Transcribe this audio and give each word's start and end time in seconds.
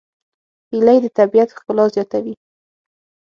هیلۍ 0.71 0.97
د 1.01 1.07
طبیعت 1.17 1.49
ښکلا 1.57 1.85
زیاتوي 1.95 2.35